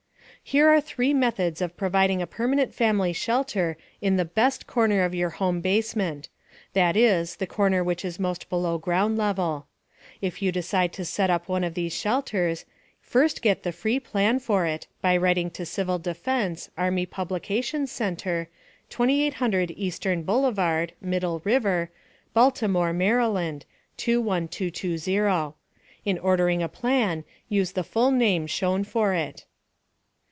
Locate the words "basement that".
5.61-6.97